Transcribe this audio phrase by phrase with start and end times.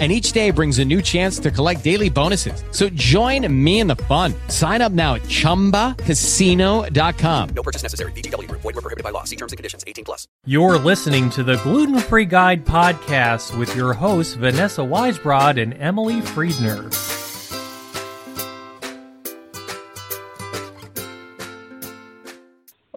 [0.00, 2.64] and each day brings a new chance to collect daily bonuses.
[2.72, 4.34] So join me in the fun.
[4.48, 7.48] Sign up now at ChumbaCasino.com.
[7.54, 8.10] No purchase necessary.
[8.12, 8.50] VGW.
[8.50, 9.22] Void were prohibited by law.
[9.22, 9.84] See terms and conditions.
[9.86, 10.26] 18 plus.
[10.44, 16.20] You're listening to the Gluten Free Guide podcast with your hosts Vanessa Weisbrod and Emily
[16.20, 16.90] Friedner.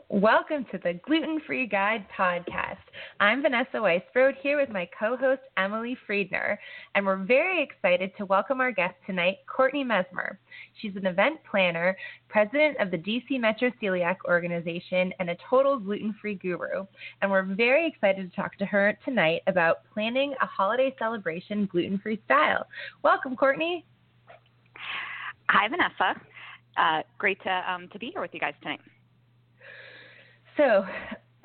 [0.10, 2.78] Welcome to the Gluten Free Guide podcast.
[3.20, 6.58] I'm Vanessa Weisbrod here with my co host Emily Friedner,
[6.94, 10.38] and we're very excited to welcome our guest tonight, Courtney Mesmer.
[10.80, 11.98] She's an event planner,
[12.30, 16.86] president of the DC Metro Celiac Organization, and a total gluten free guru.
[17.22, 21.98] And we're very excited to talk to her tonight about planning a holiday celebration gluten
[21.98, 22.68] free style.
[23.04, 23.84] Welcome, Courtney.
[25.50, 26.22] Hi, Vanessa.
[26.78, 28.82] Uh, great to, um, to be here with you guys tonight.
[30.56, 30.86] So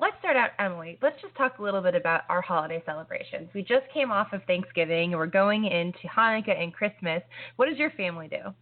[0.03, 0.99] let's start out, Emily.
[1.01, 3.47] Let's just talk a little bit about our holiday celebrations.
[3.55, 7.23] We just came off of Thanksgiving and we're going into Hanukkah and Christmas.
[7.55, 8.53] What does your family do?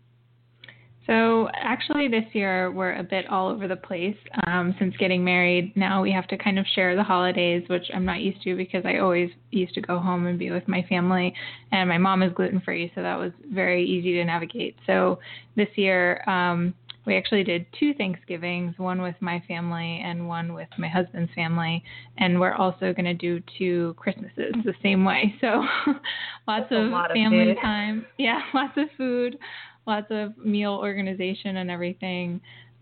[1.08, 4.16] So, actually, this year we're a bit all over the place.
[4.46, 8.06] Um, since getting married, now we have to kind of share the holidays, which I'm
[8.06, 11.34] not used to because I always used to go home and be with my family.
[11.72, 14.76] And my mom is gluten free, so that was very easy to navigate.
[14.86, 15.18] So,
[15.56, 20.68] this year, um, we actually did two Thanksgivings, one with my family and one with
[20.78, 21.84] my husband's family,
[22.18, 25.34] and we're also going to do two Christmases the same way.
[25.42, 25.48] So
[26.48, 28.06] lots That's of lot family of time.
[28.18, 29.38] Yeah, lots of food,
[29.88, 32.40] lots of meal organization and everything.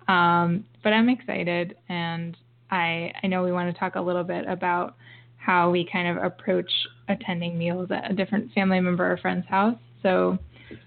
[0.07, 2.35] Um, but I'm excited, and
[2.71, 4.95] I I know we want to talk a little bit about
[5.37, 6.69] how we kind of approach
[7.07, 9.77] attending meals at a different family member or friend's house.
[10.03, 10.37] So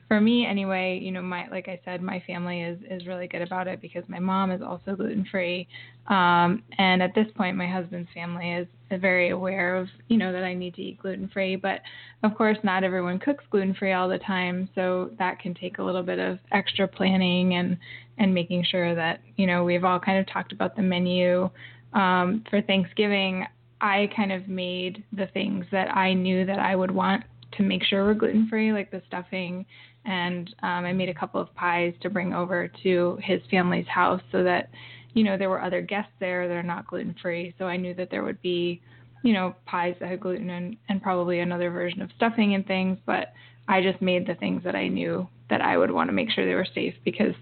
[0.08, 3.42] for me anyway, you know, my like I said, my family is is really good
[3.42, 5.66] about it because my mom is also gluten free,
[6.08, 8.66] um, and at this point, my husband's family is,
[9.00, 11.56] very aware of you know that I need to eat gluten free.
[11.56, 11.80] But
[12.22, 15.82] of course, not everyone cooks gluten free all the time, so that can take a
[15.82, 17.78] little bit of extra planning and
[18.18, 21.48] and making sure that you know we've all kind of talked about the menu
[21.94, 23.46] um, for Thanksgiving.
[23.80, 27.24] I kind of made the things that I knew that I would want
[27.56, 29.64] to make sure we're gluten free, like the stuffing.
[30.04, 34.22] And um, I made a couple of pies to bring over to his family's house
[34.32, 34.70] so that,
[35.14, 37.54] you know, there were other guests there that are not gluten free.
[37.58, 38.80] So I knew that there would be,
[39.22, 42.98] you know, pies that had gluten and, and probably another version of stuffing and things.
[43.06, 43.32] But
[43.68, 46.44] I just made the things that I knew that I would want to make sure
[46.44, 47.34] they were safe because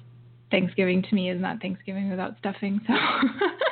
[0.50, 2.81] Thanksgiving to me is not Thanksgiving without stuffing.
[2.87, 2.92] So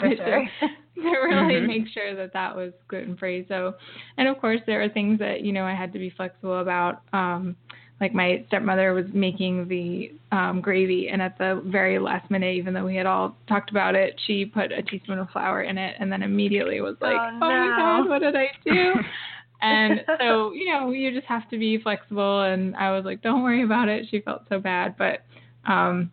[0.00, 0.48] For sure.
[0.60, 0.66] To,
[1.02, 1.66] to really Mm-hmm.
[1.66, 3.44] make sure that that was gluten free.
[3.48, 3.74] So,
[4.18, 7.02] and of course, there are things that you know I had to be flexible about.
[7.12, 7.56] Um,
[8.00, 12.74] like my stepmother was making the um, gravy, and at the very last minute, even
[12.74, 15.96] though we had all talked about it, she put a teaspoon of flour in it,
[15.98, 19.00] and then immediately was like, Oh, my god, what did I do?"
[19.62, 22.42] and so you know you just have to be flexible.
[22.42, 25.24] And I was like, "Don't worry about it." She felt so bad, but
[25.66, 26.10] um,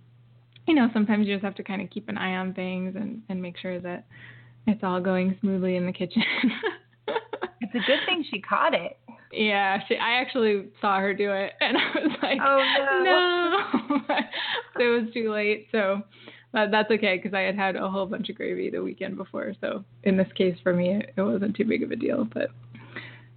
[0.67, 3.21] you know sometimes you just have to kind of keep an eye on things and
[3.29, 4.05] and make sure that
[4.67, 6.23] it's all going smoothly in the kitchen.
[7.63, 8.97] It's a good thing she caught it.
[9.31, 14.81] Yeah, she, I actually saw her do it, and I was like, Oh, no, But
[14.81, 15.67] it was too late.
[15.71, 16.01] So
[16.53, 19.53] that, that's okay because I had had a whole bunch of gravy the weekend before.
[19.59, 22.27] So in this case, for me, it, it wasn't too big of a deal.
[22.31, 22.49] But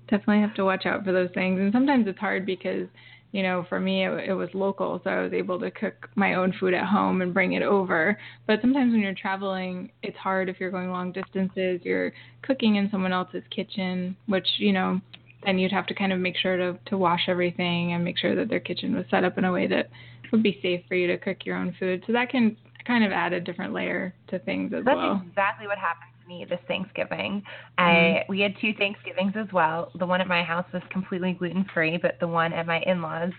[0.08, 1.60] definitely have to watch out for those things.
[1.60, 2.88] And sometimes it's hard because,
[3.36, 6.36] you know, for me, it, it was local, so I was able to cook my
[6.36, 8.18] own food at home and bring it over.
[8.46, 11.82] But sometimes when you're traveling, it's hard if you're going long distances.
[11.82, 15.02] You're cooking in someone else's kitchen, which you know
[15.44, 18.34] then you'd have to kind of make sure to, to wash everything and make sure
[18.34, 19.90] that their kitchen was set up in a way that
[20.32, 22.02] would be safe for you to cook your own food.
[22.06, 25.16] So that can kind of add a different layer to things as That's well.
[25.16, 27.42] That's exactly what happened me this Thanksgiving.
[27.78, 27.84] Mm-hmm.
[27.84, 29.90] I we had two Thanksgivings as well.
[29.98, 33.02] The one at my house was completely gluten free, but the one at my in
[33.02, 33.32] laws,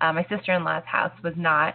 [0.00, 1.74] uh, my sister in law's house, was not.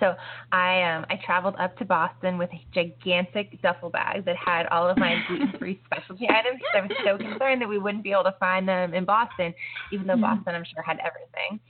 [0.00, 0.14] So
[0.52, 4.88] I um I traveled up to Boston with a gigantic duffel bag that had all
[4.88, 6.60] of my gluten free specialty items.
[6.60, 9.54] Because I was so concerned that we wouldn't be able to find them in Boston,
[9.92, 10.20] even though Mhm.
[10.22, 11.60] Boston I'm sure had everything.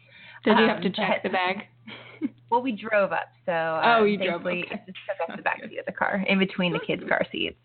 [0.45, 1.67] Did you Um, have to check the bag?
[2.49, 4.61] Well, we drove up, so Oh, um, you drove, okay.
[4.61, 7.23] it just took up the back seat of the car, in between the kids' car
[7.33, 7.59] seats.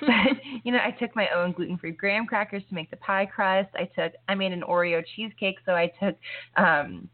[0.06, 3.68] But you know, I took my own gluten-free graham crackers to make the pie crust.
[3.74, 6.16] I took, I made an Oreo cheesecake, so I took
[6.56, 7.08] um,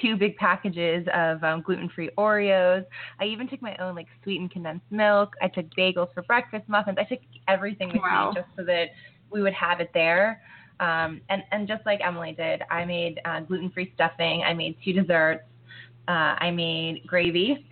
[0.00, 2.84] two big packages of um, gluten-free Oreos.
[3.20, 5.34] I even took my own like sweetened condensed milk.
[5.42, 6.98] I took bagels for breakfast, muffins.
[7.00, 8.30] I took everything with Wow.
[8.34, 8.86] me just so that
[9.30, 10.40] we would have it there.
[10.80, 14.42] Um, and and just like Emily did, I made uh, gluten-free stuffing.
[14.46, 15.42] I made two desserts.
[16.08, 17.66] Uh, I made gravy.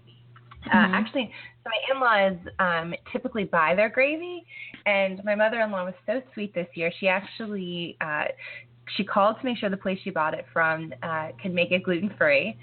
[0.73, 0.95] Uh, Mhm.
[0.95, 1.33] Actually,
[1.69, 4.45] my in-laws um, typically buy their gravy,
[4.87, 6.93] and my mother-in-law was so sweet this year.
[6.99, 8.25] She actually uh,
[8.97, 11.83] she called to make sure the place she bought it from uh, could make it
[11.83, 12.57] gluten-free,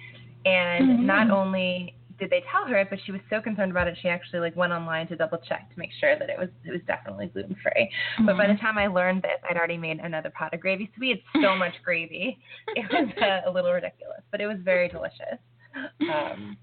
[0.46, 1.04] and Mhm.
[1.04, 4.07] not only did they tell her it, but she was so concerned about it, she
[4.07, 6.81] actually like went online to double check to make sure that it was it was
[6.88, 7.92] definitely gluten-free.
[8.25, 11.00] But by the time I learned this, I'd already made another pot of gravy, so
[11.02, 12.40] we had so much gravy.
[12.69, 15.40] It was uh, a little ridiculous, but it was very delicious.
[16.10, 16.56] Um,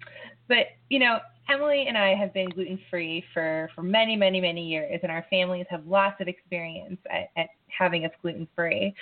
[0.48, 1.18] but you know,
[1.48, 5.26] Emily and I have been gluten free for for many, many, many years, and our
[5.28, 8.94] families have lots of experience at, at having us gluten free.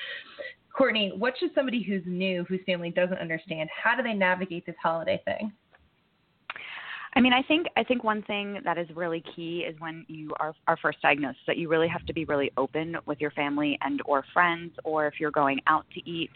[0.77, 4.77] Courtney, what should somebody who's new, whose family doesn't understand, how do they navigate this
[4.83, 5.53] holiday thing?
[7.15, 10.33] I mean, I think I think one thing that is really key is when you
[10.39, 13.77] are are first diagnosed that you really have to be really open with your family
[13.83, 16.31] and or friends, or if you're going out to eat.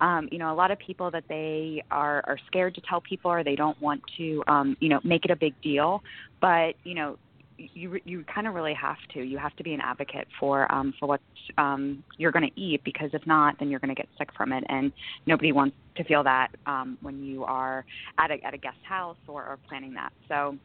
[0.00, 3.30] Um, you know, a lot of people that they are are scared to tell people,
[3.30, 6.02] or they don't want to, um, you know, make it a big deal.
[6.40, 7.16] But you know,
[7.58, 9.22] you you kind of really have to.
[9.22, 11.20] You have to be an advocate for um, for what
[11.58, 14.52] um, you're going to eat because if not, then you're going to get sick from
[14.52, 14.92] it, and
[15.26, 17.84] nobody wants to feel that um, when you are
[18.18, 20.12] at a at a guest house or, or planning that.
[20.28, 20.56] So,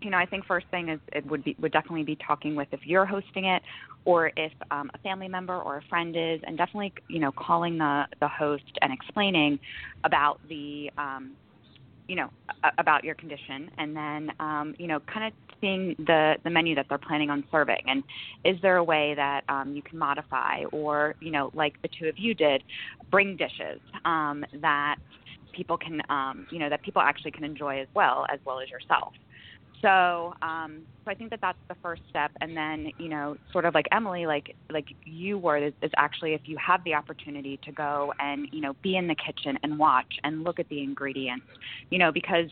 [0.00, 2.68] you know, I think first thing is it would be would definitely be talking with
[2.72, 3.62] if you're hosting it
[4.04, 7.76] or if um, a family member or a friend is, and definitely you know calling
[7.76, 9.58] the the host and explaining
[10.04, 11.36] about the um,
[12.10, 12.28] you know
[12.78, 16.86] about your condition and then um, you know kind of seeing the the menu that
[16.88, 17.82] they're planning on serving.
[17.86, 18.02] And
[18.44, 22.08] is there a way that um, you can modify or you know like the two
[22.08, 22.64] of you did
[23.12, 24.96] bring dishes um, that
[25.52, 28.68] people can um, you know that people actually can enjoy as well as well as
[28.68, 29.12] yourself
[29.82, 32.30] so um, so I think that that's the first step.
[32.40, 36.34] And then you know sort of like Emily like like you were is, is actually
[36.34, 39.78] if you have the opportunity to go and you know be in the kitchen and
[39.78, 41.46] watch and look at the ingredients
[41.90, 42.50] you know because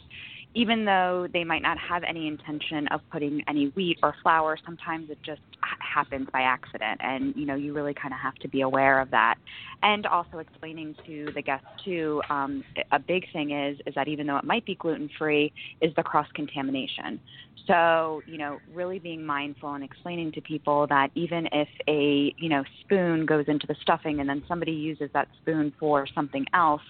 [0.55, 5.11] even though they might not have any intention of putting any wheat or flour, sometimes
[5.11, 5.41] it just
[5.81, 9.11] happens by accident, and you know you really kind of have to be aware of
[9.11, 9.35] that.
[9.83, 12.23] And also explaining to the guests too.
[12.31, 15.93] Um, a big thing is is that even though it might be gluten free, is
[15.97, 17.21] the cross contamination.
[17.67, 22.49] So you know really being mindful and explaining to people that even if a you
[22.49, 26.83] know spoon goes into the stuffing and then somebody uses that spoon for something else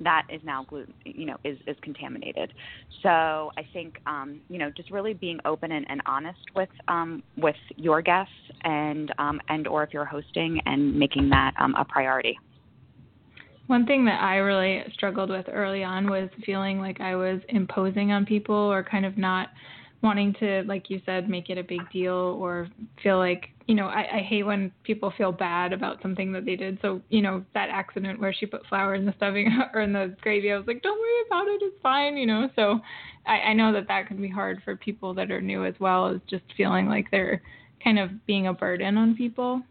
[0.00, 2.52] that is now gluten, you know, is, is contaminated.
[3.02, 7.22] So I think, um, you know, just really being open and, and honest with um,
[7.36, 8.32] with your guests
[8.64, 12.38] and um, and or if you're hosting and making that um, a priority.
[13.66, 18.12] One thing that I really struggled with early on was feeling like I was imposing
[18.12, 19.48] on people or kind of not
[20.02, 22.68] wanting to, like you said, make it a big deal or
[23.02, 26.56] feel like, you know, I, I hate when people feel bad about something that they
[26.56, 26.78] did.
[26.82, 30.14] So, you know, that accident where she put flour in the stuffing or in the
[30.20, 32.48] gravy, I was like, don't worry about it, it's fine, you know.
[32.54, 32.80] So
[33.26, 36.08] I, I know that that can be hard for people that are new as well,
[36.08, 37.42] as just feeling like they're
[37.82, 39.62] kind of being a burden on people.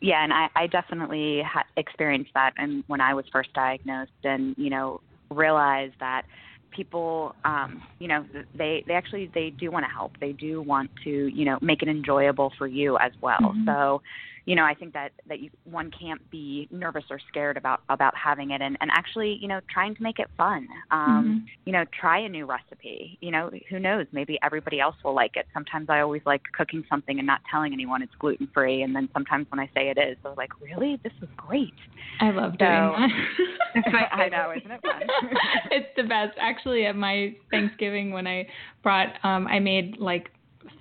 [0.00, 4.54] Yeah, and I, I definitely ha- experienced that, and when I was first diagnosed, and
[4.58, 5.00] you know,
[5.30, 6.24] realized that
[6.74, 8.24] people, um, you know,
[8.56, 10.12] they they actually they do want to help.
[10.20, 13.38] They do want to, you know, make it enjoyable for you as well.
[13.40, 13.64] Mhm.
[13.66, 14.02] So,
[14.44, 18.14] you know, I think that that you one can't be nervous or scared about about
[18.16, 20.66] having it, and and actually, you know, trying to make it fun.
[20.90, 23.18] Um, You know, try a new recipe.
[23.20, 24.06] You know, who knows?
[24.12, 25.46] Maybe everybody else will like it.
[25.54, 29.08] Sometimes I always like cooking something and not telling anyone it's gluten free, and then
[29.12, 30.98] sometimes when I say it is, they're like, "Really?
[31.04, 31.74] This is great."
[32.20, 34.12] I love doing So- that.
[34.12, 35.02] I know, isn't it fun?
[35.70, 36.36] it's the best.
[36.40, 38.46] Actually, at my Thanksgiving, when I
[38.82, 40.30] brought, um, I made like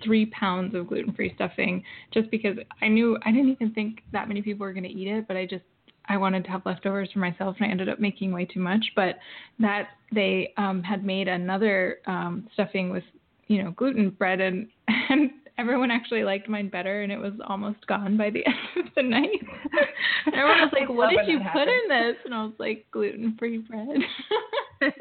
[0.03, 1.83] three pounds of gluten-free stuffing,
[2.13, 5.07] just because I knew I didn't even think that many people were going to eat
[5.07, 5.63] it, but I just
[6.09, 8.83] I wanted to have leftovers for myself, and I ended up making way too much.
[8.95, 9.17] But
[9.59, 13.03] that they um, had made another um, stuffing with
[13.47, 17.85] you know gluten bread, and and everyone actually liked mine better, and it was almost
[17.87, 19.39] gone by the end of the night.
[20.27, 21.69] everyone was like, "What did you put happens.
[21.83, 23.97] in this?" And I was like, "Gluten-free bread."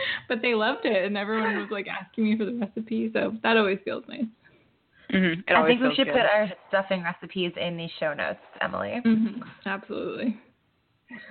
[0.28, 3.56] but they loved it, and everyone was like asking me for the recipe, so that
[3.56, 4.24] always feels nice.
[5.12, 5.40] Mm-hmm.
[5.40, 6.14] It I think we should good.
[6.14, 9.00] put our stuffing recipes in the show notes, Emily.
[9.04, 9.42] Mm-hmm.
[9.66, 10.38] Absolutely.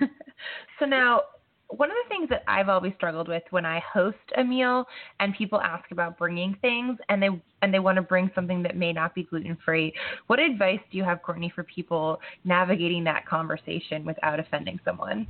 [0.80, 1.22] so now,
[1.68, 4.86] one of the things that I've always struggled with when I host a meal
[5.20, 7.28] and people ask about bringing things and they
[7.60, 9.92] and they want to bring something that may not be gluten free.
[10.28, 15.26] What advice do you have, Courtney, for people navigating that conversation without offending someone?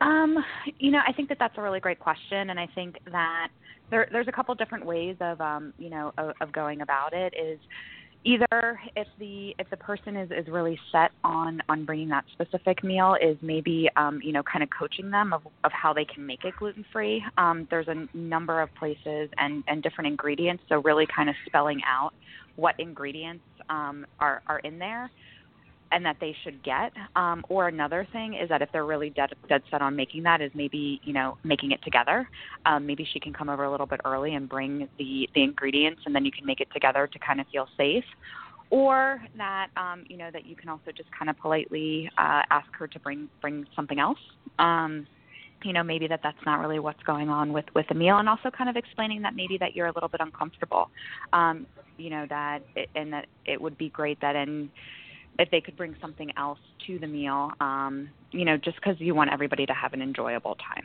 [0.00, 0.36] Um,
[0.78, 3.48] you know, I think that that's a really great question, and I think that
[3.90, 7.34] there, there's a couple different ways of, um, you know, of, of going about it.
[7.34, 7.58] Is
[8.24, 12.82] either if the if the person is is really set on on bringing that specific
[12.82, 16.26] meal is maybe um you know kind of coaching them of of how they can
[16.26, 20.82] make it gluten free um there's a number of places and and different ingredients so
[20.82, 22.10] really kind of spelling out
[22.56, 25.10] what ingredients um are are in there
[25.92, 26.92] and that they should get.
[27.16, 30.40] Um, or another thing is that if they're really dead, dead set on making that,
[30.40, 32.28] is maybe you know making it together.
[32.66, 36.02] Um, maybe she can come over a little bit early and bring the the ingredients,
[36.06, 38.04] and then you can make it together to kind of feel safe.
[38.70, 42.68] Or that um, you know that you can also just kind of politely uh, ask
[42.78, 44.18] her to bring bring something else.
[44.58, 45.06] Um,
[45.64, 48.28] you know maybe that that's not really what's going on with with the meal and
[48.28, 50.88] also kind of explaining that maybe that you're a little bit uncomfortable
[51.32, 51.66] um
[51.96, 54.70] you know that it, and that it would be great that in
[55.38, 59.14] if they could bring something else to the meal, um, you know, just because you
[59.14, 60.84] want everybody to have an enjoyable time.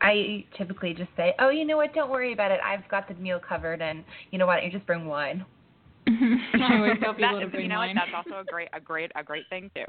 [0.00, 1.92] I typically just say, "Oh, you know what?
[1.92, 2.60] Don't worry about it.
[2.64, 4.64] I've got the meal covered, and you know what?
[4.64, 5.44] You just bring wine."
[6.08, 7.96] I always tell people that, to bring you know wine.
[7.96, 8.06] What?
[8.12, 9.84] That's also a great, a great, a great thing too.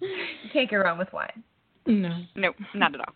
[0.00, 0.08] you
[0.52, 1.42] can't go wrong with wine.
[1.86, 2.22] No.
[2.34, 3.14] No, not at all.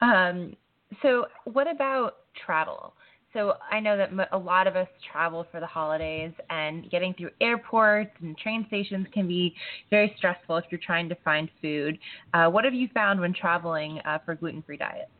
[0.00, 0.54] um,
[1.00, 2.94] so, what about travel?
[3.32, 7.30] So I know that a lot of us travel for the holidays, and getting through
[7.40, 9.54] airports and train stations can be
[9.88, 11.98] very stressful if you're trying to find food.
[12.34, 15.10] Uh, what have you found when traveling uh, for gluten-free diets?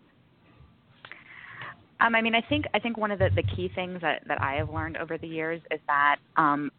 [2.01, 4.43] Um, I mean, I think I think one of the, the key things that, that
[4.43, 6.71] I have learned over the years is that um,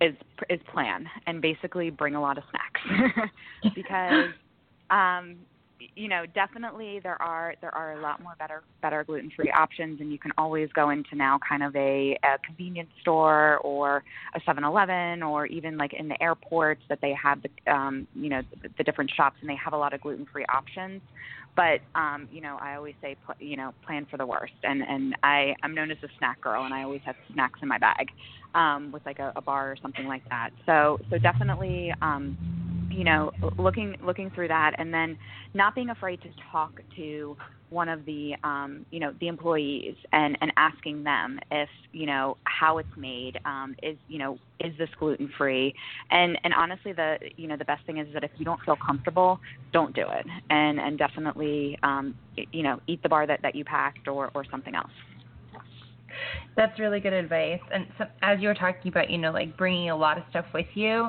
[0.00, 0.14] is
[0.50, 3.30] is plan and basically bring a lot of snacks
[3.74, 4.30] because
[4.90, 5.36] um,
[5.94, 10.00] you know, definitely there are there are a lot more better better gluten free options,
[10.00, 14.02] and you can always go into now kind of a, a convenience store or
[14.34, 18.28] a Seven Eleven, or even like in the airports that they have the um, you
[18.28, 21.00] know the, the different shops, and they have a lot of gluten free options.
[21.56, 24.82] But um, you know, I always say pl- you know plan for the worst, and
[24.82, 27.78] and I I'm known as a snack girl, and I always have snacks in my
[27.78, 28.08] bag
[28.54, 30.50] um, with like a, a bar or something like that.
[30.66, 31.92] So so definitely.
[32.02, 32.36] Um,
[32.98, 35.16] you know looking looking through that and then
[35.54, 37.36] not being afraid to talk to
[37.70, 42.36] one of the um, you know the employees and and asking them if you know
[42.44, 45.72] how it's made um, is you know is this gluten free
[46.10, 48.76] and and honestly the you know the best thing is that if you don't feel
[48.84, 49.38] comfortable
[49.72, 50.26] don't do it.
[50.50, 52.14] And and definitely um,
[52.52, 54.90] you know eat the bar that that you packed or or something else.
[56.56, 57.60] That's really good advice.
[57.72, 60.46] And so, as you were talking about, you know, like bringing a lot of stuff
[60.52, 61.08] with you,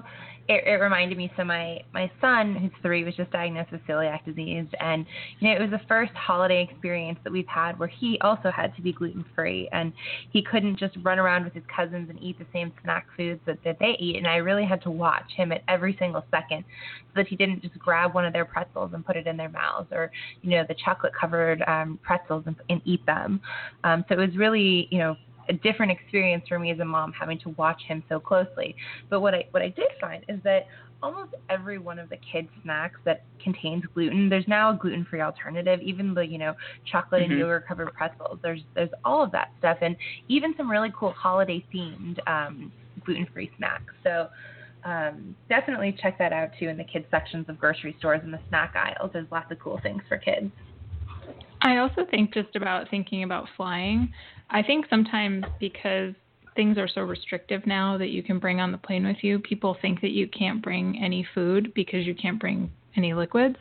[0.50, 1.32] it, it reminded me.
[1.38, 5.06] So my my son, who's three, was just diagnosed with celiac disease, and
[5.39, 8.75] you know it was the first holiday experience that we've had where he also had
[8.75, 9.94] to be gluten free, and
[10.32, 13.60] he couldn't just run around with his cousins and eat the same snack foods that,
[13.63, 14.18] that they eat.
[14.18, 16.65] And I really had to watch him at every single second,
[17.10, 19.50] so that he didn't just grab one of their pretzels and put it in their
[19.50, 23.39] mouths, or you know the chocolate covered um, pretzels and, and eat them.
[23.84, 25.15] Um, so it was really you know
[25.50, 28.75] a different experience for me as a mom having to watch him so closely.
[29.10, 30.68] But what I what I did find is that
[31.01, 35.79] almost every one of the kids snacks that contains gluten, there's now a gluten-free alternative.
[35.82, 36.53] Even the you know
[36.89, 37.32] chocolate mm-hmm.
[37.32, 39.96] and yogurt covered pretzels, there's there's all of that stuff, and
[40.27, 42.72] even some really cool holiday themed um,
[43.06, 43.94] gluten-free snacks.
[44.03, 44.27] So.
[44.86, 48.39] Um, definitely check that out too in the kids sections of grocery stores and the
[48.48, 49.10] snack aisles.
[49.12, 50.53] There's lots of cool things for kids.
[51.62, 54.13] I also think just about thinking about flying.
[54.50, 56.13] I think sometimes because
[56.56, 59.78] things are so restrictive now that you can bring on the plane with you, people
[59.82, 63.56] think that you can't bring any food because you can't bring any liquids.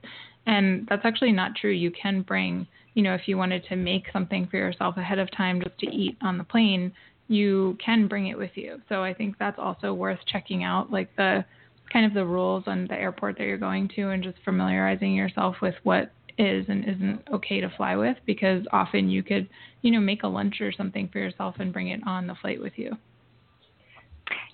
[0.47, 1.71] And that's actually not true.
[1.71, 5.31] You can bring, you know, if you wanted to make something for yourself ahead of
[5.31, 6.93] time just to eat on the plane,
[7.29, 8.81] you can bring it with you.
[8.89, 11.45] So I think that's also worth checking out, like the
[11.93, 15.57] kind of the rules on the airport that you're going to and just familiarizing yourself
[15.61, 19.49] with what is and isn't okay to fly with because often you could,
[19.83, 22.61] you know, make a lunch or something for yourself and bring it on the flight
[22.61, 22.97] with you.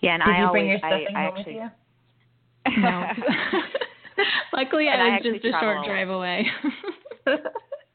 [0.00, 1.70] Yeah, and Did I you always bring your stuffing I, I actually, with
[2.76, 2.82] you?
[2.82, 3.08] No.
[4.52, 6.46] Luckily, And I I was actually just a short travel- drive away.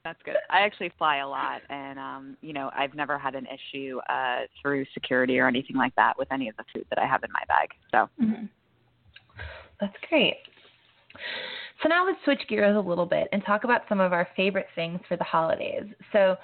[0.03, 0.35] That's good.
[0.49, 4.41] I actually fly a lot, and um, you know, I've never had an issue uh,
[4.61, 7.31] through security or anything like that with any of the food that I have in
[7.31, 7.69] my bag.
[7.91, 8.09] So.
[8.23, 8.45] mm-hmm.
[9.79, 10.35] That's great.
[11.81, 14.67] So now let's switch gears a little bit and talk about some of our favorite
[14.75, 15.83] things for the holidays.
[16.11, 16.35] So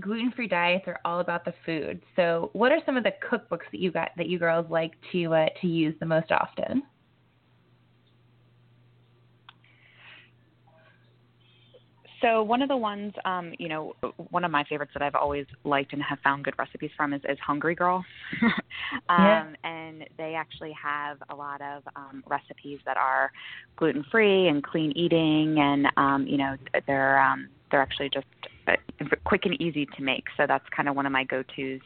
[0.00, 2.02] gluten-free diets are all about the food.
[2.16, 5.34] So what are some of the cookbooks that you got that you girls like to
[5.34, 6.82] uh, to use the most often?
[12.22, 13.94] So one of the ones, um, you know,
[14.30, 17.20] one of my favorites that I've always liked and have found good recipes from is,
[17.28, 18.04] is Hungry Girl,
[18.42, 18.50] um,
[19.08, 19.46] Yeah.
[19.64, 23.30] and they actually have a lot of um, recipes that are
[23.76, 28.26] gluten free and clean eating, and um, you know, they're um, they're actually just
[28.68, 28.76] uh,
[29.24, 30.24] quick and easy to make.
[30.36, 31.80] So that's kind of one of my go tos,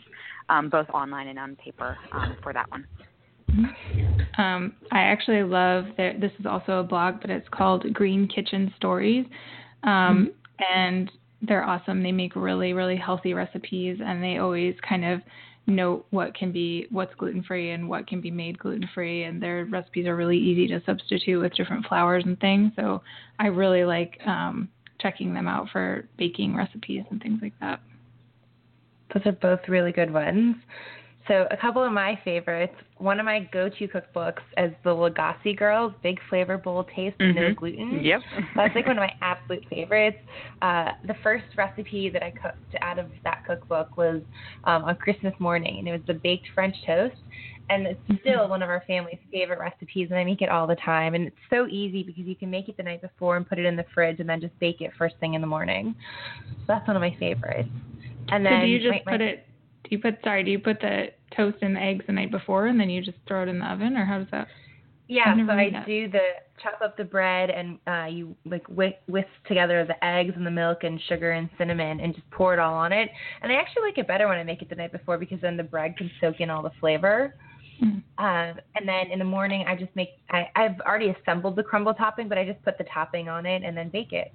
[0.51, 2.87] um, both online and on paper um, for that one.
[4.37, 8.73] Um, I actually love that this is also a blog, but it's called Green Kitchen
[8.77, 9.25] Stories.
[9.87, 11.11] Um, And
[11.43, 12.03] they're awesome.
[12.03, 15.21] They make really, really healthy recipes, and they always kind of
[15.67, 19.25] note what can be what's gluten free and what can be made gluten free.
[19.25, 22.73] And their recipes are really easy to substitute with different flours and things.
[22.77, 23.03] So
[23.39, 24.69] I really like um,
[25.01, 27.81] checking them out for baking recipes and things like that.
[29.13, 30.57] Those are both really good ones.
[31.29, 32.75] So a couple of my favorites.
[32.99, 37.53] One of my go-to cookbooks is the Legacy Girls Big Flavor Bold Taste with No.
[37.53, 38.01] Gluten.
[38.03, 38.21] Yep.
[38.57, 40.19] That's like one of my absolute favorites.
[40.63, 44.23] Uh, the first recipe that I cooked out of that cookbook was
[44.65, 47.17] um, on Christmas morning, and it was the baked French toast.
[47.69, 50.77] And it's still one of our family's favorite recipes, and I make it all the
[50.77, 51.15] time.
[51.15, 53.65] And it's so easy because you can make it the night before and put it
[53.67, 55.97] in the fridge, and then just bake it first thing in the morning.
[56.59, 57.69] So that's one of my favorites.
[58.29, 59.47] And then so do you just my- my- put it?
[59.83, 60.43] Do you put sorry?
[60.45, 63.43] Do you put the toast and eggs the night before, and then you just throw
[63.43, 64.49] it in the oven, or how does that?
[65.09, 65.87] Yeah, so I that.
[65.87, 66.21] do the
[66.63, 70.51] chop up the bread and uh you like whisk, whisk together the eggs and the
[70.51, 73.09] milk and sugar and cinnamon and just pour it all on it.
[73.43, 75.57] And I actually like it better when I make it the night before because then
[75.57, 77.35] the bread can soak in all the flavor.
[77.83, 78.03] Mm.
[78.19, 81.95] Um, and then in the morning I just make I, I've already assembled the crumble
[81.95, 84.33] topping, but I just put the topping on it and then bake it.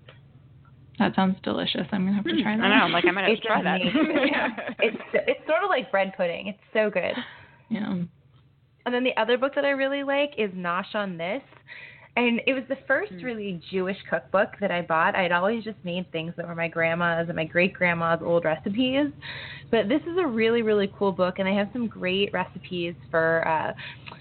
[1.00, 1.88] That sounds delicious.
[1.92, 2.64] I'm gonna have to try that.
[2.64, 2.86] I know.
[2.86, 3.82] I'm like I might have to try that.
[3.82, 4.24] amazing.
[4.80, 6.48] It's it's sort of like bread pudding.
[6.48, 7.14] It's so good.
[7.70, 7.96] Yeah.
[8.86, 11.42] And then the other book that I really like is Nosh on This.
[12.18, 13.24] And it was the first Hmm.
[13.24, 15.16] really Jewish cookbook that I bought.
[15.16, 19.12] I'd always just made things that were my grandma's and my great grandma's old recipes.
[19.72, 23.48] But this is a really, really cool book, and they have some great recipes for
[23.48, 23.74] uh,
[24.12, 24.21] like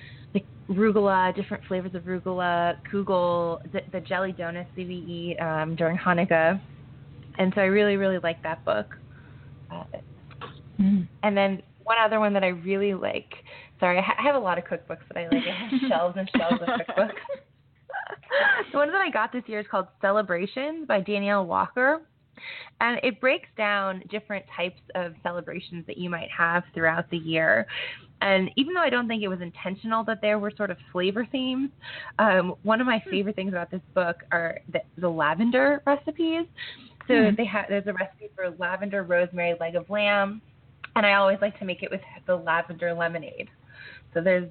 [0.70, 5.96] rugula, different flavors of rugula, kugel, the, the jelly donuts that we eat um, during
[5.98, 6.60] Hanukkah.
[7.38, 8.86] And so I really, really like that book.
[9.72, 9.84] Uh,
[10.80, 11.06] Mm.
[11.22, 13.30] and then one other one that I really like.
[13.80, 15.44] Sorry, I, ha- I have a lot of cookbooks that I like.
[15.46, 17.10] I have shelves and shelves of cookbooks.
[18.72, 22.00] the one that I got this year is called Celebrations by Danielle Walker.
[22.80, 27.66] And it breaks down different types of celebrations that you might have throughout the year.
[28.20, 31.26] And even though I don't think it was intentional that there were sort of flavor
[31.32, 31.70] themes,
[32.18, 36.46] um, one of my favorite things about this book are the, the lavender recipes.
[37.08, 37.34] So Hmm.
[37.36, 40.42] they have there's a recipe for lavender rosemary leg of lamb,
[40.96, 43.48] and I always like to make it with the lavender lemonade.
[44.14, 44.48] So there's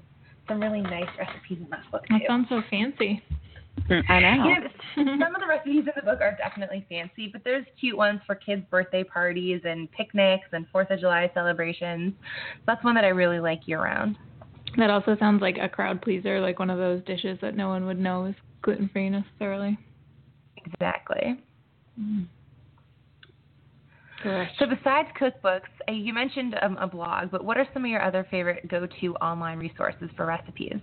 [0.48, 2.16] some really nice recipes in that book too.
[2.20, 3.24] That sounds so fancy.
[4.10, 4.46] I know.
[4.48, 8.20] Yeah, some of the recipes in the book are definitely fancy, but there's cute ones
[8.26, 12.14] for kids' birthday parties and picnics and Fourth of July celebrations.
[12.66, 14.18] That's one that I really like year round.
[14.78, 17.86] That also sounds like a crowd pleaser, like one of those dishes that no one
[17.86, 19.78] would know is gluten free necessarily.
[20.66, 21.40] Exactly.
[22.00, 22.28] Mm.
[24.22, 24.52] Correct.
[24.60, 28.04] So besides cookbooks, uh, you mentioned um, a blog, but what are some of your
[28.04, 30.78] other favorite go-to online resources for recipes?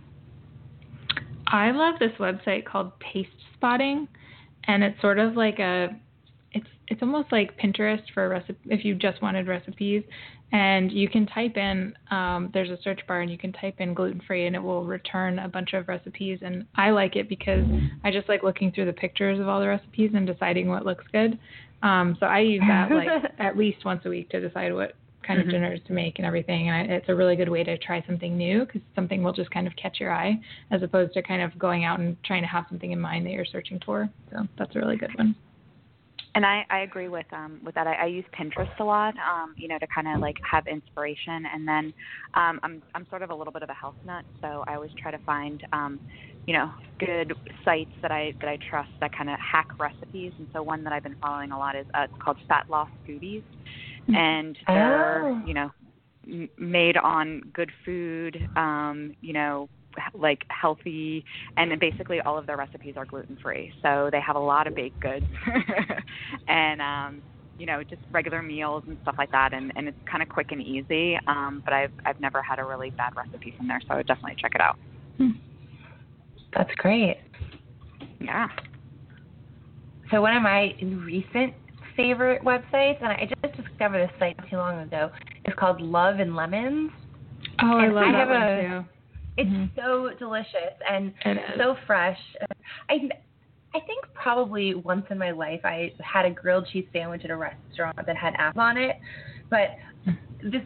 [1.46, 4.08] I love this website called Paste Spotting,
[4.64, 5.88] and it's sort of like a,
[6.52, 10.02] it's it's almost like Pinterest for recipe if you just wanted recipes,
[10.52, 13.94] and you can type in, um, there's a search bar and you can type in
[13.94, 17.64] gluten free and it will return a bunch of recipes, and I like it because
[18.04, 21.04] I just like looking through the pictures of all the recipes and deciding what looks
[21.12, 21.38] good.
[21.82, 24.94] Um, so I use that like at least once a week to decide what
[25.26, 25.50] kind of Mhm.
[25.52, 26.68] dinners to make and everything.
[26.70, 29.66] And it's a really good way to try something new because something will just kind
[29.66, 30.38] of catch your eye
[30.70, 33.32] as opposed to kind of going out and trying to have something in mind that
[33.32, 34.08] you're searching for.
[34.30, 35.34] So that's a really good one.
[36.34, 37.86] And I, I agree with um with that.
[37.86, 41.46] I, I use Pinterest a lot, um, you know, to kind of like have inspiration.
[41.52, 41.94] And then
[42.34, 44.90] um, I'm I'm sort of a little bit of a health nut, so I always
[45.00, 46.00] try to find um,
[46.46, 47.32] you know, good
[47.64, 50.32] sites that I that I trust that kind of hack recipes.
[50.38, 52.90] And so one that I've been following a lot is uh, it's called Fat Loss
[53.08, 53.42] Foodies,
[54.14, 55.42] and they're Oh.
[55.46, 55.70] you know
[56.58, 59.68] made on good food, um, you know,
[60.12, 61.24] like healthy,
[61.56, 63.72] and then basically all of their recipes are gluten free.
[63.82, 65.24] So they have a lot of baked goods,
[66.48, 67.22] and um,
[67.58, 69.54] you know, just regular meals and stuff like that.
[69.54, 71.18] And, and it's kind of quick and easy.
[71.26, 74.06] Um, but I've I've never had a really bad recipe from there, so I would
[74.06, 74.76] definitely check it out.
[76.54, 77.18] That's great.
[78.20, 78.48] Yeah.
[80.10, 81.54] So one of my recent
[81.96, 85.10] favorite websites, and I just discovered this site not too long ago,
[85.44, 86.90] It's called Love and Lemons.
[87.62, 88.84] Oh, I love I that one a- too.
[89.38, 89.70] It's Mhm.
[89.76, 91.12] so delicious and
[91.56, 92.18] so fresh.
[92.88, 93.08] I
[93.74, 97.36] I think probably once in my life I had a grilled cheese sandwich at a
[97.36, 98.96] restaurant that had apples on it,
[99.50, 99.76] but
[100.42, 100.62] this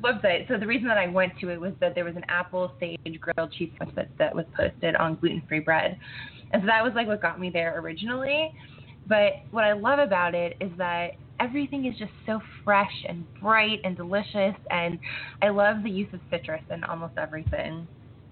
[0.00, 0.48] website.
[0.48, 3.20] So the reason that I went to it was that there was an apple sage
[3.20, 5.98] grilled cheese sandwich that, that was posted on gluten free bread,
[6.52, 8.50] and so that was like what got me there originally.
[9.06, 13.80] But what I love about it is that everything is just so fresh and bright
[13.84, 14.98] and delicious, and
[15.42, 17.86] I love the use of citrus in almost everything.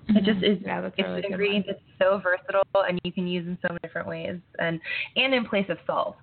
[0.09, 0.59] It just is.
[0.59, 0.67] Mm-hmm.
[0.67, 3.69] Yeah, that's it's really an ingredient that's so versatile, and you can use in so
[3.69, 4.81] many different ways, and
[5.17, 6.17] and in place of salt.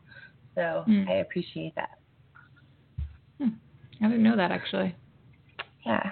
[0.55, 1.07] So Mm.
[1.07, 1.91] I appreciate that.
[4.01, 4.95] I didn't know that actually.
[5.85, 6.11] Yeah.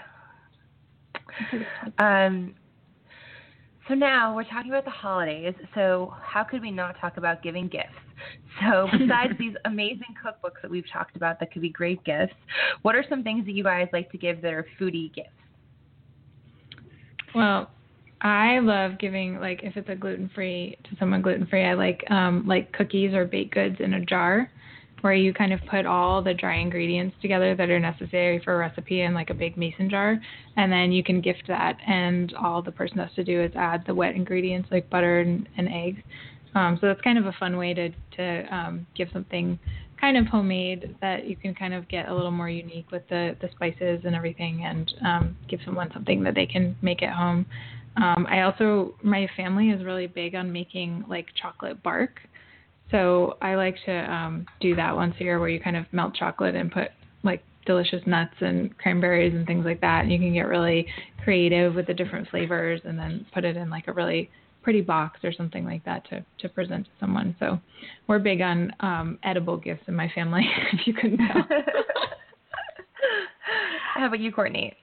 [2.00, 2.56] Um,
[3.88, 5.54] so now we're talking about the holidays.
[5.73, 7.88] So how could we not talk about giving gifts?
[8.62, 12.36] So besides these amazing cookbooks that we've talked about that could be great gifts,
[12.82, 15.30] what are some things that you guys like to give that are foodie gifts?
[17.34, 17.69] Well,
[18.21, 22.04] I love giving like if it's a gluten free to someone gluten free, I like
[22.10, 24.50] um like cookies or baked goods in a jar
[25.01, 28.57] where you kind of put all the dry ingredients together that are necessary for a
[28.57, 30.19] recipe in like a big mason jar
[30.55, 33.83] and then you can gift that and all the person has to do is add
[33.86, 36.01] the wet ingredients like butter and, and eggs.
[36.55, 39.60] Um, so that's kind of a fun way to to um, give something
[39.99, 43.36] kind of homemade that you can kind of get a little more unique with the
[43.41, 47.45] the spices and everything and um, give someone something that they can make at home.
[47.97, 52.21] Um, I also my family is really big on making like chocolate bark.
[52.91, 56.15] So I like to um, do that once a year where you kind of melt
[56.15, 56.89] chocolate and put
[57.23, 60.04] like delicious nuts and cranberries and things like that.
[60.04, 60.88] And you can get really
[61.23, 64.30] creative with the different flavors and then put it in like a really
[64.63, 67.36] pretty box or something like that to, to present to someone.
[67.39, 67.60] So
[68.08, 71.47] we're big on um, edible gifts in my family, if you couldn't tell.
[73.95, 74.73] How about you, Courtney?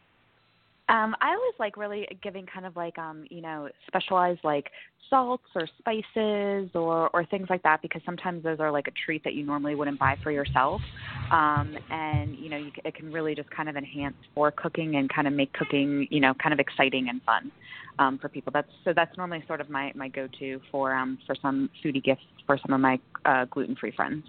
[0.89, 4.71] Um, I always like really giving kind of like um, you know, specialized like
[5.09, 9.25] salts or spices or or things like that because sometimes those are like a treat
[9.25, 10.83] that you normally wouldn't buy for yourself.
[11.31, 15.09] Um, and you know, you, it can really just kind of enhance for cooking and
[15.09, 17.51] kind of make cooking, you know, kind of exciting and fun
[17.99, 18.53] um, for people.
[18.53, 22.23] That's so that's normally sort of my my go-to for um for some foodie gifts
[22.47, 24.23] for some of my uh, gluten-free friends.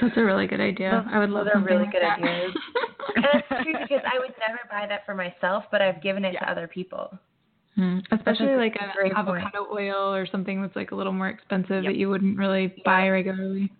[0.00, 1.04] That's a really good idea.
[1.10, 2.18] I would love Those are something really like good that.
[2.18, 2.52] ideas.
[3.16, 6.32] and it's true because I would never buy that for myself, but I've given it
[6.32, 7.16] to other people.
[7.76, 7.98] Hmm.
[8.12, 9.28] Especially a like an great point.
[9.28, 11.92] avocado oil or something that's like a little more expensive Yep.
[11.92, 13.72] that you wouldn't really buy regularly.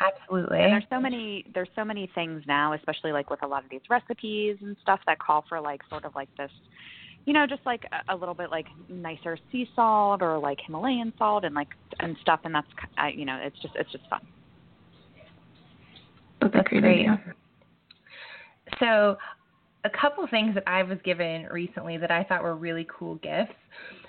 [0.00, 0.58] Absolutely.
[0.62, 3.70] And there's so many there's so many things now, especially like with a lot of
[3.70, 6.50] these recipes and stuff that call for like sort of like this
[7.24, 11.12] you know, just like a, a little bit like nicer sea salt or like Himalayan
[11.18, 12.68] salt and like and stuff and that's
[13.14, 14.20] you know, it's just it's just fun.
[16.52, 17.06] That's, great.
[18.80, 19.16] So,
[19.84, 23.54] a couple things that I was given recently that I thought were really cool gifts.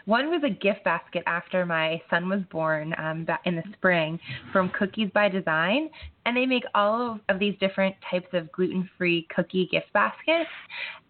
[0.07, 4.17] One was a gift basket after my son was born um, in the spring
[4.53, 5.89] from Cookies by Design.
[6.25, 10.49] And they make all of, of these different types of gluten free cookie gift baskets.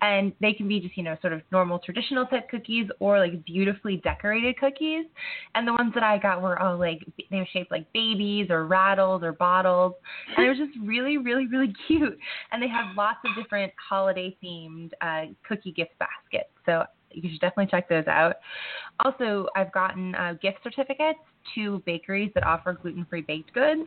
[0.02, 3.46] And they can be just, you know, sort of normal traditional type cookies or like
[3.46, 5.06] beautifully decorated cookies.
[5.54, 8.66] And the ones that I got were all like, they were shaped like babies or
[8.66, 9.94] rattles or bottles.
[10.36, 12.18] And it was just really, really, really cute.
[12.52, 16.50] And they have lots of different holiday themed uh, cookie gift baskets.
[16.66, 18.36] So you should definitely check those out.
[19.04, 21.20] Also, I've gotten uh, gift certificates
[21.56, 23.82] to bakeries that offer gluten free baked goods.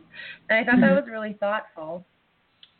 [0.49, 2.05] And I thought that was really thoughtful,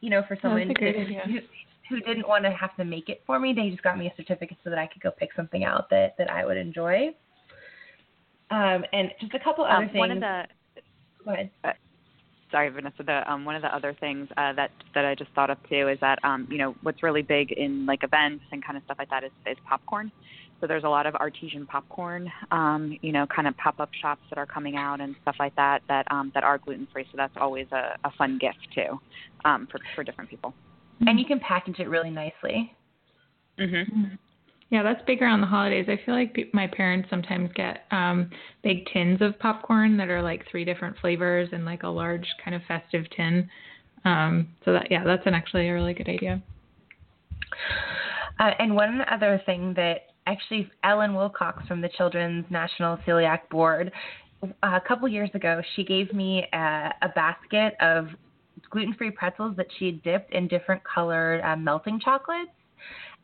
[0.02, 0.72] you know, for someone Mm-hmm.
[0.72, 1.24] a great to- idea.
[1.26, 3.54] who, who didn't want to have to make it for me.
[3.54, 6.16] They just got me a certificate so that I could go pick something out that,
[6.18, 7.10] that I would enjoy.
[8.50, 9.98] Um, and just a couple other Um, things.
[10.00, 10.44] one of the
[11.24, 11.52] Go ahead.
[12.52, 15.50] Sorry Vanessa the um one of the other things uh that that I just thought
[15.50, 18.78] of too is that um you know what's really big in like events and kind
[18.78, 20.12] of stuff like that is is popcorn.
[20.60, 24.38] So there's a lot of artesian popcorn um you know kind of pop-up shops that
[24.38, 27.34] are coming out and stuff like that that um that are gluten free so that's
[27.38, 29.00] always a, a fun gift too
[29.46, 30.54] um for for different people.
[31.08, 32.76] And you can package it really nicely.
[33.60, 34.18] Mhm.
[34.72, 35.88] Yeah, that's big around the holidays.
[35.90, 38.30] I feel like my parents sometimes get um
[38.64, 42.56] big tins of popcorn that are like three different flavors in like a large kind
[42.56, 43.50] of festive tin.
[44.06, 46.42] Um, so that yeah, that's an actually a really good idea.
[48.40, 53.92] Uh, and one other thing that actually Ellen Wilcox from the Children's National Celiac Board,
[54.42, 58.08] uh, a couple years ago, she gave me a, a basket of
[58.70, 62.52] gluten free pretzels that she dipped in different colored uh, melting chocolates.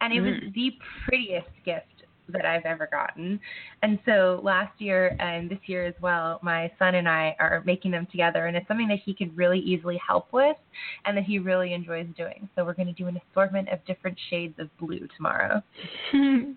[0.02, 0.54] And it was Mm.
[0.54, 1.86] the prettiest gift
[2.30, 3.40] that I've ever gotten.
[3.84, 7.92] And so last year and this year as well, my son and I are making
[7.92, 10.58] them together, and it's something that he could really easily help with
[11.06, 12.50] and that he really enjoys doing.
[12.56, 15.64] So we're going to do an assortment of different shades of blue tomorrow.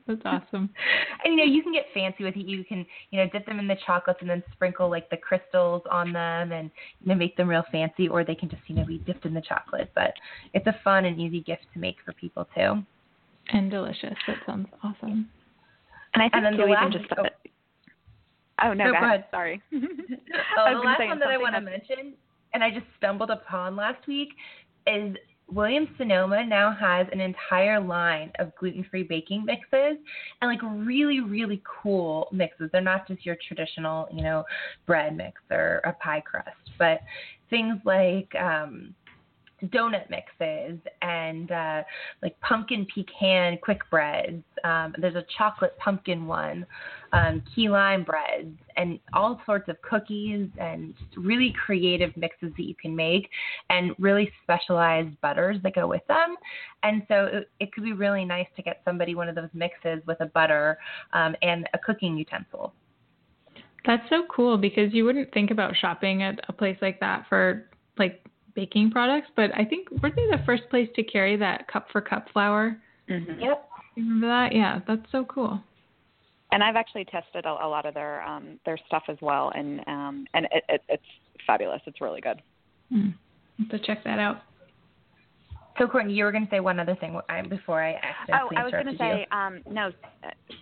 [0.07, 0.70] That's awesome.
[1.24, 2.46] and you know, you can get fancy with it.
[2.46, 5.83] You can, you know, dip them in the chocolates and then sprinkle like the crystals
[5.90, 8.85] on them and you know, make them real fancy, or they can just, you know,
[8.85, 9.90] be dipped in the chocolate.
[9.94, 10.14] But
[10.53, 12.83] it's a fun and easy gift to make for people too.
[13.52, 14.14] And delicious.
[14.26, 15.28] That sounds awesome.
[16.14, 17.22] And I think And then the even last- just oh.
[17.22, 17.30] the,
[18.64, 19.20] oh no, No, go go ahead.
[19.20, 19.24] ahead.
[19.30, 19.62] Sorry.
[19.72, 19.78] Oh,
[20.74, 22.14] the last one that I want to mention,
[22.54, 24.30] and I just stumbled upon last week,
[24.86, 25.16] is
[25.48, 29.98] Williams Sonoma now has an entire line of gluten-free baking mixes
[30.40, 32.70] and like really, really cool mixes.
[32.72, 34.44] They're not just your traditional, you know,
[34.86, 37.00] bread mix or a pie crust, but
[37.50, 38.94] things like um,
[39.66, 41.83] donut mixes and uh,
[42.23, 44.42] like pumpkin pecan quick breads.
[44.64, 46.66] Um, there's a chocolate pumpkin one,
[47.12, 52.75] um, key lime breads, and all sorts of cookies and really creative mixes that you
[52.75, 53.29] can make,
[53.68, 56.37] and really specialized butters that go with them.
[56.83, 60.01] And so it, it could be really nice to get somebody one of those mixes
[60.07, 60.79] with a butter
[61.12, 62.75] um, and a cooking utensil.
[63.87, 67.66] That's so cool because you wouldn't think about shopping at a place like that for
[67.99, 71.88] like baking products, but I think weren't they the first place to carry that cup
[71.90, 72.80] for cup flour?
[73.08, 73.40] Mhm.
[73.40, 73.68] Yep.
[73.96, 74.54] You remember that?
[74.54, 75.62] Yeah, that's so cool.
[76.52, 79.80] And I've actually tested a, a lot of their um, their stuff as well, and
[79.86, 81.02] um, and it, it, it's
[81.46, 81.80] fabulous.
[81.86, 82.42] It's really good.
[82.92, 84.42] Have to check that out.
[85.80, 88.30] So, Courtney, you were going to say one other thing before I asked.
[88.34, 89.90] Oh, I was going to say, um, no,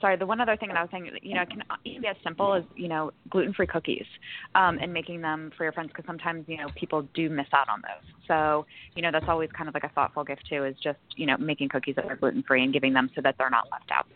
[0.00, 0.16] sorry.
[0.16, 2.14] The one other thing that I was saying, you know, it can even be as
[2.22, 4.06] simple as you know gluten-free cookies,
[4.54, 7.68] um, and making them for your friends because sometimes you know people do miss out
[7.68, 8.14] on those.
[8.28, 11.26] So you know that's always kind of like a thoughtful gift too, is just you
[11.26, 14.06] know making cookies that are gluten-free and giving them so that they're not left out.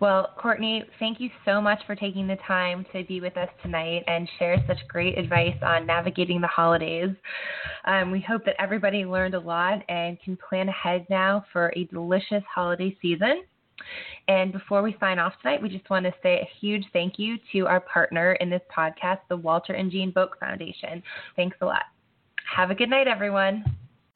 [0.00, 4.04] Well, Courtney, thank you so much for taking the time to be with us tonight
[4.06, 7.10] and share such great advice on navigating the holidays.
[7.84, 11.84] Um, we hope that everybody learned a lot and can plan ahead now for a
[11.84, 13.42] delicious holiday season.
[14.28, 17.36] And before we sign off tonight, we just want to say a huge thank you
[17.52, 21.02] to our partner in this podcast, the Walter and Jean Boek Foundation.
[21.34, 21.84] Thanks a lot.
[22.54, 23.64] Have a good night, everyone.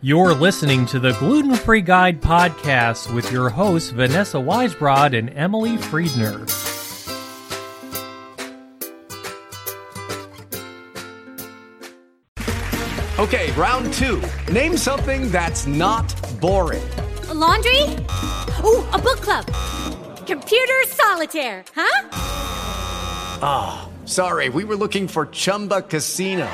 [0.04, 5.76] You're listening to the Gluten Free Guide podcast with your hosts, Vanessa Weisbrod and Emily
[5.76, 6.42] Friedner.
[13.20, 14.20] Okay, round two.
[14.52, 16.82] Name something that's not boring.
[17.28, 17.82] A laundry?
[18.64, 19.46] Ooh, a book club.
[20.26, 22.08] Computer solitaire, huh?
[23.40, 26.50] Ah, sorry, we were looking for Chumba Casino.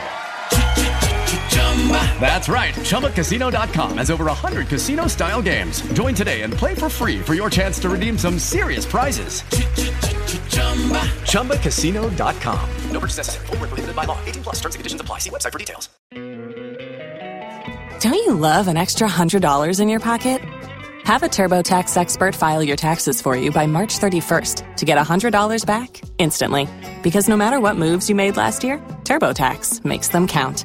[2.20, 2.74] That's right.
[2.74, 5.80] ChumbaCasino.com has over 100 casino style games.
[5.92, 9.42] Join today and play for free for your chance to redeem some serious prizes.
[11.22, 12.70] ChumbaCasino.com.
[12.90, 13.46] No purchase necessary.
[13.46, 14.18] Where prohibited by law.
[14.26, 15.18] 18 plus terms and conditions apply.
[15.20, 15.88] See website for details.
[18.00, 20.40] Don't you love an extra $100 in your pocket?
[21.02, 25.66] Have a TurboTax expert file your taxes for you by March 31st to get $100
[25.66, 26.68] back instantly.
[27.02, 30.64] Because no matter what moves you made last year, TurboTax makes them count.